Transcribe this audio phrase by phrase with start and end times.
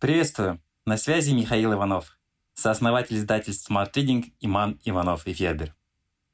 [0.00, 0.62] Приветствую!
[0.86, 2.18] На связи Михаил Иванов,
[2.54, 5.74] сооснователь издательств Smart Reading Иман Иванов и Федер.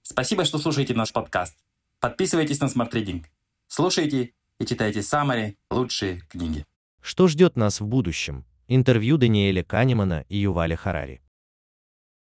[0.02, 1.58] Спасибо, что слушаете наш подкаст.
[1.98, 3.24] Подписывайтесь на Smart Reading.
[3.66, 6.64] Слушайте и читайте самые лучшие книги.
[7.00, 8.44] Что ждет нас в будущем?
[8.68, 11.20] Интервью Даниэля Канемана и Юваля Харари.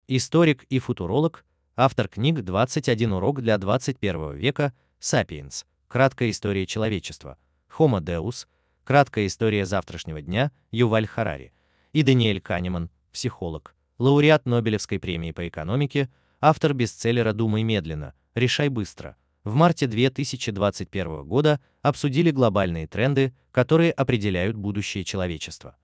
[0.09, 1.45] Историк и футуролог,
[1.77, 7.38] автор книг «21 урок для 21 века», «Сапиенс», «Краткая история человечества»,
[7.77, 8.48] «Homo Deus»,
[8.84, 11.54] «Краткая история завтрашнего дня» Юваль Харари
[11.93, 19.15] и Даниэль Канеман, психолог, лауреат Нобелевской премии по экономике, автор бестселлера «Думай медленно, решай быстро»,
[19.43, 25.75] в марте 2021 года обсудили глобальные тренды, которые определяют будущее человечества.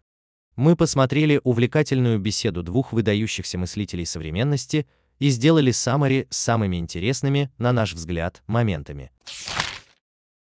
[0.55, 7.72] Мы посмотрели увлекательную беседу двух выдающихся мыслителей современности и сделали саммари с самыми интересными, на
[7.72, 9.11] наш взгляд, моментами.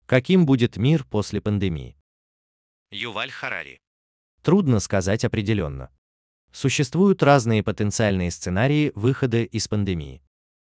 [0.04, 1.97] Каким будет мир после пандемии?
[2.90, 3.82] Юваль Харари.
[4.42, 5.90] Трудно сказать определенно.
[6.52, 10.22] Существуют разные потенциальные сценарии выхода из пандемии.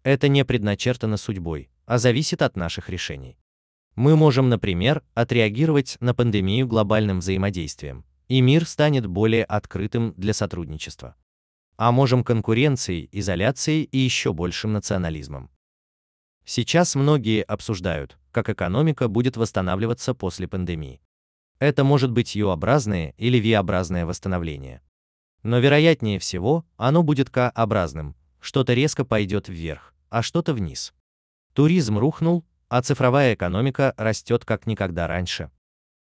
[0.03, 3.39] Это не предначертано судьбой, а зависит от наших решений.
[3.95, 11.15] Мы можем, например, отреагировать на пандемию глобальным взаимодействием, и мир станет более открытым для сотрудничества.
[11.77, 15.49] А можем конкуренцией, изоляцией и еще большим национализмом.
[16.45, 21.01] Сейчас многие обсуждают, как экономика будет восстанавливаться после пандемии.
[21.61, 24.83] Это может быть U-образное или V-образное восстановление.
[25.43, 30.95] Но вероятнее всего, оно будет К-образным, что-то резко пойдет вверх, а что-то вниз.
[31.53, 35.51] Туризм рухнул, а цифровая экономика растет как никогда раньше.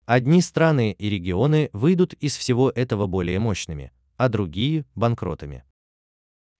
[0.06, 5.64] Одни страны и регионы выйдут из всего этого более мощными, а другие– банкротами.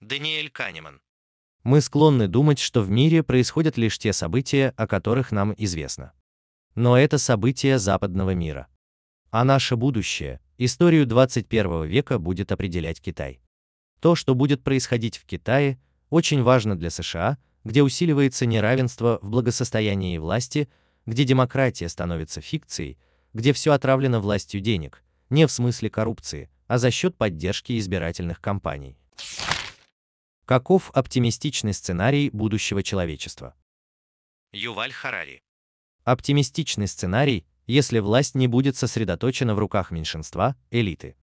[0.00, 1.00] Даниэль Канеман.
[1.64, 6.12] Мы склонны думать, что в мире происходят лишь те события, о которых нам известно.
[6.74, 8.68] Но это события западного мира.
[9.34, 13.40] А наше будущее, историю 21 века будет определять Китай.
[13.98, 20.14] То, что будет происходить в Китае, очень важно для США, где усиливается неравенство в благосостоянии
[20.14, 20.68] и власти,
[21.05, 22.96] где демократия становится фикцией,
[23.33, 28.96] где все отравлено властью денег, не в смысле коррупции, а за счет поддержки избирательных кампаний.
[30.45, 33.56] Каков оптимистичный сценарий будущего человечества?
[34.52, 35.42] Юваль Харари.
[36.05, 41.17] Оптимистичный сценарий, если власть не будет сосредоточена в руках меньшинства, элиты.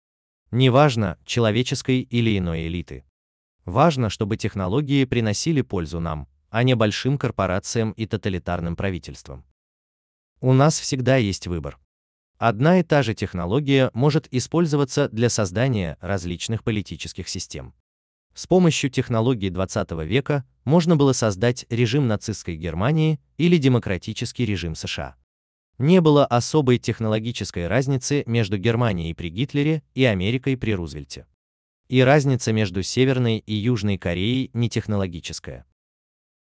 [0.52, 3.06] Неважно, человеческой или иной элиты.
[3.66, 9.46] Важно, чтобы технологии приносили пользу нам, а не большим корпорациям и тоталитарным правительствам.
[10.42, 11.78] У нас всегда есть выбор.
[12.38, 17.76] Одна и та же технология может использоваться для создания различных политических систем.
[18.34, 25.18] С помощью технологий 20 века можно было создать режим нацистской Германии или демократический режим США.
[25.80, 31.26] Не было особой технологической разницы между Германией при Гитлере и Америкой при Рузвельте.
[31.88, 35.66] И разница между Северной и Южной Кореей не технологическая.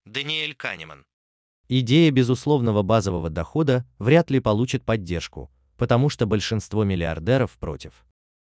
[0.04, 1.04] Даниэль Канеман.
[1.68, 8.04] Идея безусловного базового дохода вряд ли получит поддержку, потому что большинство миллиардеров против.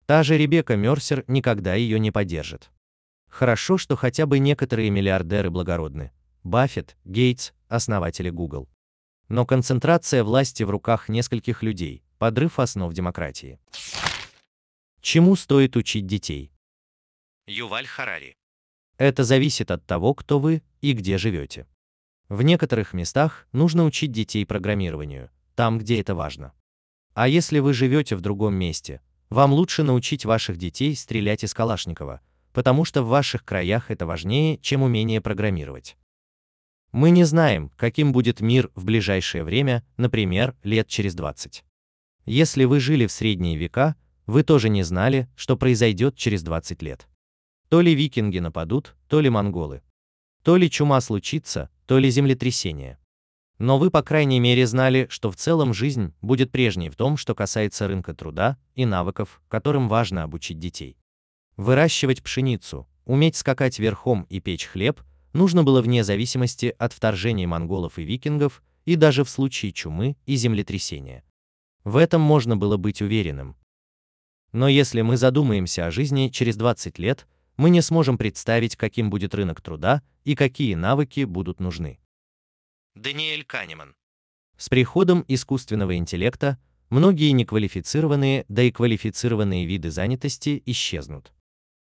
[0.05, 2.71] Та же Ребекка Мерсер никогда ее не поддержит.
[3.29, 6.13] Хорошо, что хотя бы некоторые миллиардеры благородны.
[6.43, 8.69] Баффет, Гейтс, основатели Google.
[9.33, 13.59] Но концентрация власти в руках нескольких людей– подрыв основ демократии.
[15.01, 16.51] Чему стоит учить детей?
[17.47, 18.35] Юваль Харари.
[18.99, 21.65] Это зависит от того, кто вы и где живете.
[22.29, 26.53] В некоторых местах нужно учить детей программированию, там, где это важно.
[27.15, 29.01] А если вы живете в другом месте,
[29.31, 34.59] вам лучше научить ваших детей стрелять из Калашникова, потому что в ваших краях это важнее,
[34.59, 35.97] чем умение программировать.
[36.93, 41.65] Мы не знаем, каким будет мир в ближайшее время, например, лет через 20.
[42.25, 43.95] Если вы жили в средние века,
[44.27, 47.07] вы тоже не знали, что произойдет через 20 лет.
[47.69, 49.81] То ли викинги нападут, то ли монголы.
[50.43, 52.99] То ли чума случится, то ли землетрясение.
[53.57, 57.33] Но вы, по крайней мере, знали, что в целом жизнь будет прежней в том, что
[57.33, 60.99] касается рынка труда и навыков, которым важно обучить детей.
[61.57, 65.01] Выращивать пшеницу, уметь скакать верхом и печь хлеб
[65.33, 70.35] нужно было вне зависимости от вторжения монголов и викингов и даже в случае чумы и
[70.35, 71.23] землетрясения.
[71.83, 73.57] В этом можно было быть уверенным.
[74.51, 77.27] Но если мы задумаемся о жизни через 20 лет,
[77.57, 81.99] мы не сможем представить, каким будет рынок труда и какие навыки будут нужны.
[82.95, 83.95] Даниэль Канеман.
[84.57, 86.59] С приходом искусственного интеллекта
[86.89, 91.33] многие неквалифицированные, да и квалифицированные виды занятости исчезнут.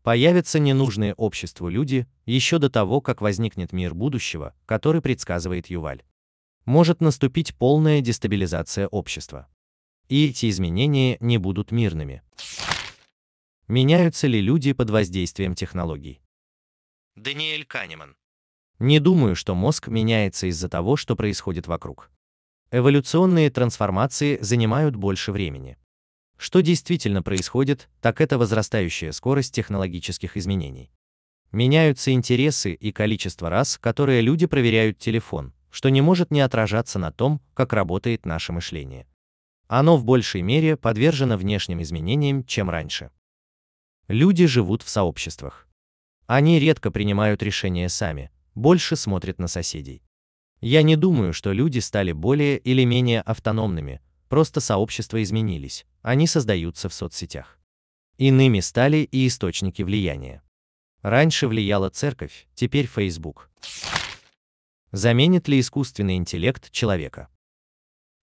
[0.03, 6.03] Появятся ненужные обществу люди еще до того, как возникнет мир будущего, который предсказывает Юваль.
[6.65, 9.47] Может наступить полная дестабилизация общества.
[10.09, 12.21] И эти изменения не будут мирными.
[13.69, 16.21] Меняются ли люди под воздействием технологий?
[17.15, 18.17] Даниэль Канеман.
[18.79, 22.11] Не думаю, что мозг меняется из-за того, что происходит вокруг.
[22.71, 25.77] Эволюционные трансформации занимают больше времени.
[26.37, 30.91] Что действительно происходит, так это возрастающая скорость технологических изменений.
[31.51, 37.11] Меняются интересы и количество раз, которые люди проверяют телефон, что не может не отражаться на
[37.11, 39.07] том, как работает наше мышление.
[39.67, 43.11] Оно в большей мере подвержено внешним изменениям, чем раньше.
[44.07, 45.67] Люди живут в сообществах.
[46.27, 50.03] Они редко принимают решения сами, больше смотрят на соседей.
[50.61, 56.89] Я не думаю, что люди стали более или менее автономными, просто сообщества изменились, они создаются
[56.89, 57.59] в соцсетях.
[58.17, 60.43] Иными стали и источники влияния.
[61.01, 63.49] Раньше влияла церковь, теперь Facebook.
[64.91, 67.27] Заменит ли искусственный интеллект человека?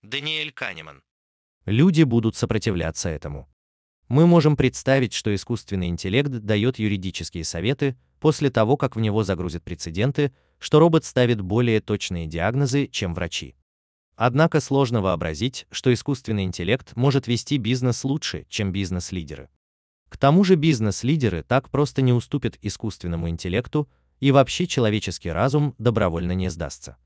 [0.02, 1.02] Даниэль Канеман.
[1.66, 3.48] Люди будут сопротивляться этому.
[4.08, 9.62] Мы можем представить, что искусственный интеллект дает юридические советы после того, как в него загрузят
[9.62, 13.56] прецеденты, что робот ставит более точные диагнозы, чем врачи.
[14.22, 19.48] Однако сложно вообразить, что искусственный интеллект может вести бизнес лучше, чем бизнес-лидеры.
[20.10, 23.88] К тому же бизнес-лидеры так просто не уступят искусственному интеллекту,
[24.18, 26.98] и вообще человеческий разум добровольно не сдастся.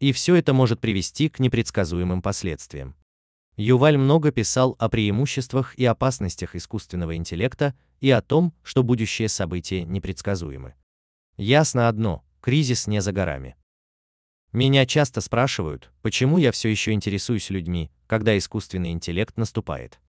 [0.00, 2.94] И все это может привести к непредсказуемым последствиям.
[3.56, 9.84] Юваль много писал о преимуществах и опасностях искусственного интеллекта и о том, что будущие события
[9.84, 10.74] непредсказуемы.
[11.38, 13.56] Ясно одно, кризис не за горами.
[14.52, 20.00] Меня часто спрашивают, почему я все еще интересуюсь людьми, когда искусственный интеллект наступает.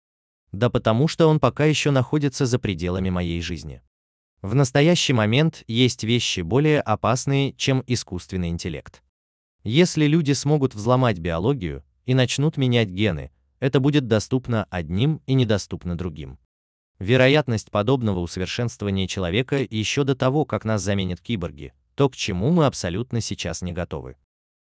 [0.50, 3.82] Да потому что он пока еще находится за пределами моей жизни.
[4.40, 9.02] В настоящий момент есть вещи более опасные, чем искусственный интеллект.
[9.62, 15.98] Если люди смогут взломать биологию и начнут менять гены, это будет доступно одним и недоступно
[15.98, 16.38] другим.
[16.98, 22.64] Вероятность подобного усовершенствования человека еще до того, как нас заменят киборги, то, к чему мы
[22.64, 24.16] абсолютно сейчас не готовы.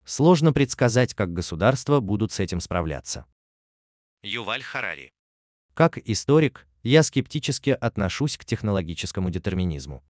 [0.07, 3.25] Сложно предсказать, как государства будут с этим справляться.
[4.23, 5.11] Юваль Харари.
[5.73, 10.05] Как историк, я скептически отношусь к технологическому детерминизму.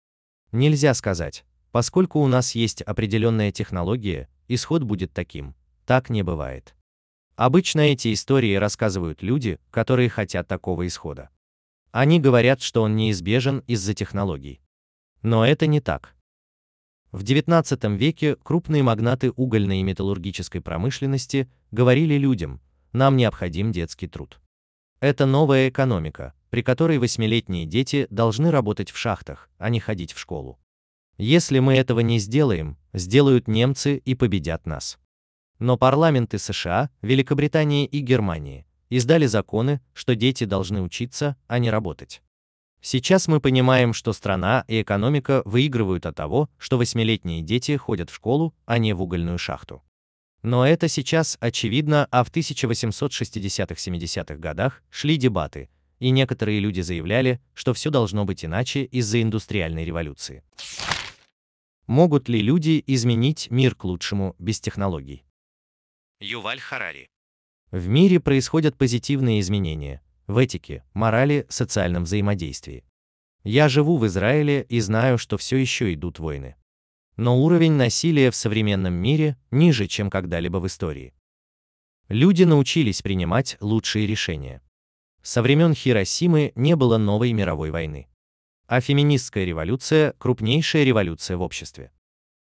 [0.52, 5.54] Нельзя сказать, поскольку у нас есть определенная технология, исход будет таким.
[5.86, 6.74] Так не бывает.
[7.34, 11.30] Обычно эти истории рассказывают люди, которые хотят такого исхода.
[11.90, 14.60] Они говорят, что он неизбежен из-за технологий.
[15.22, 16.15] Но это не так.
[17.16, 22.60] В XIX веке крупные магнаты угольной и металлургической промышленности говорили людям,
[22.92, 24.38] нам необходим детский труд.
[25.00, 30.18] Это новая экономика, при которой восьмилетние дети должны работать в шахтах, а не ходить в
[30.18, 30.58] школу.
[31.16, 34.98] Если мы этого не сделаем, сделают немцы и победят нас.
[35.58, 42.20] Но парламенты США, Великобритании и Германии издали законы, что дети должны учиться, а не работать.
[42.80, 48.14] Сейчас мы понимаем, что страна и экономика выигрывают от того, что восьмилетние дети ходят в
[48.14, 49.82] школу, а не в угольную шахту.
[50.42, 55.68] Но это сейчас очевидно, а в 1860-70-х годах шли дебаты,
[55.98, 60.44] и некоторые люди заявляли, что все должно быть иначе из-за индустриальной революции.
[61.86, 65.24] Могут ли люди изменить мир к лучшему без технологий?
[66.20, 67.08] Юваль Харари.
[67.70, 72.84] В мире происходят позитивные изменения, в этике, морали, социальном взаимодействии.
[73.44, 76.56] Я живу в Израиле и знаю, что все еще идут войны.
[77.16, 81.14] Но уровень насилия в современном мире ниже, чем когда-либо в истории.
[82.08, 84.62] Люди научились принимать лучшие решения.
[85.22, 88.08] Со времен Хиросимы не было новой мировой войны.
[88.66, 91.92] А феминистская революция– крупнейшая революция в обществе.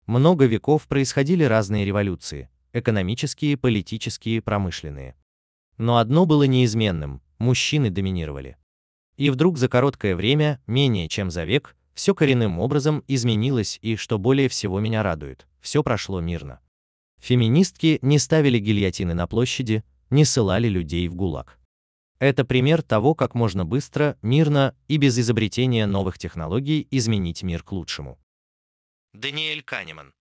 [0.07, 5.17] Много веков происходили разные революции– экономические, политические, промышленные.
[5.79, 8.57] Но одно было неизменным мужчины доминировали.
[9.17, 14.19] И вдруг за короткое время, менее чем за век, все коренным образом изменилось и, что
[14.19, 16.61] более всего меня радует, все прошло мирно.
[17.21, 21.59] Феминистки не ставили гильотины на площади, не ссылали людей в ГУЛАГ.
[22.19, 27.73] Это пример того, как можно быстро, мирно и без изобретения новых технологий изменить мир к
[27.73, 28.19] лучшему.
[29.13, 30.13] Даниэль Канеман.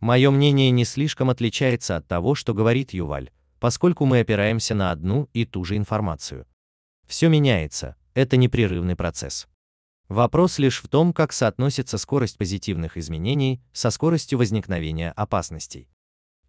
[0.00, 3.30] Мое мнение не слишком отличается от того, что говорит Юваль,
[3.60, 6.46] поскольку мы опираемся на одну и ту же информацию.
[7.06, 9.46] Все меняется, это непрерывный процесс.
[10.08, 15.88] Вопрос лишь в том, как соотносится скорость позитивных изменений со скоростью возникновения опасностей.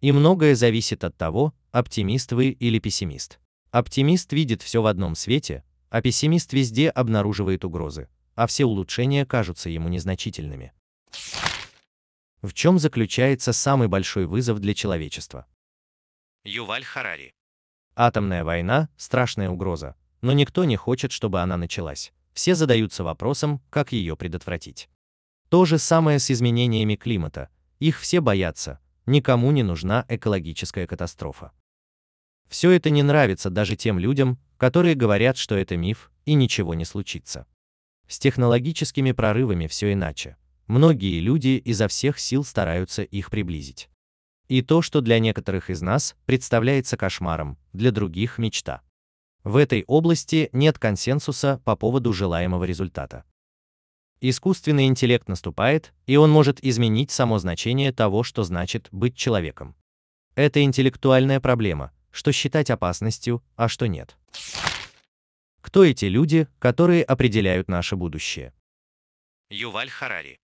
[0.00, 3.40] И многое зависит от того, оптимист вы или пессимист.
[3.70, 9.70] Оптимист видит все в одном свете, а пессимист везде обнаруживает угрозы, а все улучшения кажутся
[9.70, 10.72] ему незначительными.
[12.42, 15.46] В чем заключается самый большой вызов для человечества?
[16.44, 17.34] Юваль Харари.
[17.96, 19.96] Атомная война– страшная угроза,
[20.26, 22.12] но никто не хочет, чтобы она началась.
[22.32, 24.88] все задаются вопросом, как ее предотвратить.
[25.50, 27.48] То же самое с изменениями климата.
[27.78, 31.52] Их все боятся, никому не нужна экологическая катастрофа.
[32.48, 36.84] Все это не нравится даже тем людям, которые говорят, что это миф и ничего не
[36.84, 37.46] случится.
[38.08, 40.36] С технологическими прорывами все иначе.
[40.66, 43.88] Многие люди изо всех сил стараются их приблизить.
[44.48, 48.82] И то, что для некоторых из нас представляется кошмаром, для других мечта.
[49.46, 53.22] В этой области нет консенсуса по поводу желаемого результата.
[54.20, 59.76] Искусственный интеллект наступает, и он может изменить само значение того, что значит быть человеком.
[60.34, 64.16] Это интеллектуальная проблема, что считать опасностью, а что нет.
[65.60, 68.52] Кто эти люди, которые определяют наше будущее?
[69.48, 70.40] Юваль Харари.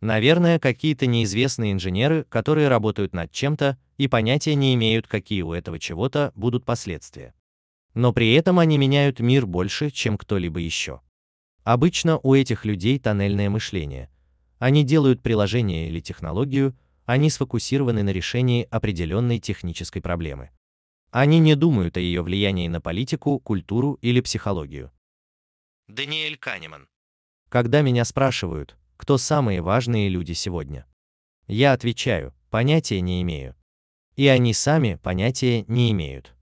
[0.00, 5.80] Наверное, какие-то неизвестные инженеры, которые работают над чем-то и понятия не имеют, какие у этого
[5.80, 7.34] чего-то будут последствия.
[7.96, 11.00] Но при этом они меняют мир больше, чем кто-либо еще.
[11.64, 14.10] Обычно у этих людей тоннельное мышление.
[14.58, 16.76] Они делают приложение или технологию,
[17.06, 20.50] они сфокусированы на решении определенной технической проблемы.
[21.10, 24.92] Они не думают о ее влиянии на политику, культуру или психологию.
[25.88, 26.88] Даниэль Канеман.
[27.48, 30.84] Когда меня спрашивают, кто самые важные люди сегодня,
[31.46, 33.56] я отвечаю, понятия не имею.
[34.16, 36.35] И они сами понятия не имеют.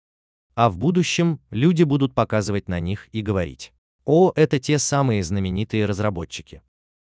[0.55, 3.73] А в будущем люди будут показывать на них и говорить.
[4.05, 6.61] О, это те самые знаменитые разработчики.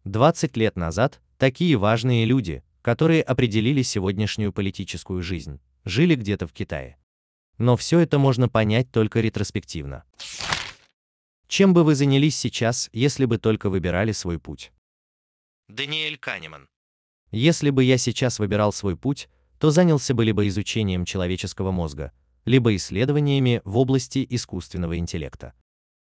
[0.06, 6.98] 20 лет назад такие важные люди, которые определили сегодняшнюю политическую жизнь, жили где-то в Китае.
[7.60, 10.04] Но все это можно понять только ретроспективно.
[11.48, 14.72] Чем бы вы занялись сейчас, если бы только выбирали свой путь?
[15.68, 16.68] Даниэль Канеман.
[17.32, 19.30] Если бы я сейчас выбирал свой путь,
[19.60, 22.12] то занялся бы либо изучением человеческого мозга,
[22.48, 25.54] либо исследованиями в области искусственного интеллекта.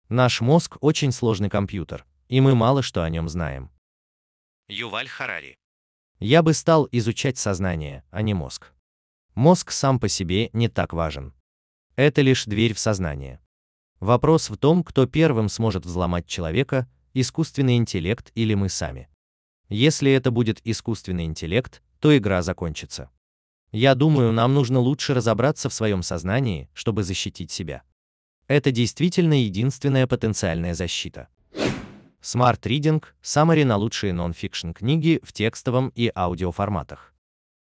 [0.08, 3.70] Наш мозг очень сложный компьютер, и мы мало что о нем знаем.
[4.66, 5.58] Юваль Харари.
[6.18, 8.72] Я бы стал изучать сознание, а не мозг.
[9.34, 11.34] Мозг сам по себе не так важен.
[11.94, 13.38] Это лишь дверь в сознание.
[14.00, 19.10] Вопрос в том, кто первым сможет взломать человека, искусственный интеллект или мы сами.
[19.68, 23.10] Если это будет искусственный интеллект, то игра закончится.
[23.72, 27.82] Я думаю, нам нужно лучше разобраться в своем сознании, чтобы защитить себя.
[28.48, 31.28] Это действительно единственная потенциальная защита.
[32.20, 37.14] Smart Reading– Summary на лучшие нон-фикшн книги в текстовом и аудиоформатах.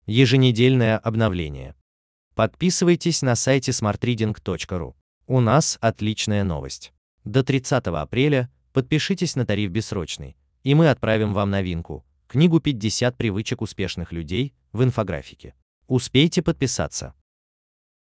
[0.06, 1.74] Еженедельное обновление.
[2.34, 4.94] Подписывайтесь на сайте smartreading.ru.
[5.26, 6.92] У нас отличная новость.
[7.24, 13.62] До 30 апреля подпишитесь на тариф бессрочный, и мы отправим вам новинку– книгу «50 привычек
[13.62, 15.54] успешных людей» в инфографике.
[15.86, 17.14] Успейте подписаться.